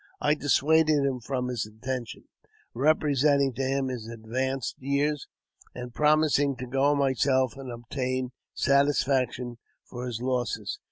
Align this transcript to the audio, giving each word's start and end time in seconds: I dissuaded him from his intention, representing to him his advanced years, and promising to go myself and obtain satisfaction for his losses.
I 0.19 0.33
dissuaded 0.33 1.05
him 1.05 1.19
from 1.19 1.49
his 1.49 1.67
intention, 1.67 2.23
representing 2.73 3.53
to 3.53 3.61
him 3.61 3.87
his 3.89 4.07
advanced 4.07 4.77
years, 4.79 5.27
and 5.75 5.93
promising 5.93 6.55
to 6.55 6.65
go 6.65 6.95
myself 6.95 7.55
and 7.55 7.71
obtain 7.71 8.31
satisfaction 8.55 9.59
for 9.85 10.07
his 10.07 10.19
losses. 10.19 10.79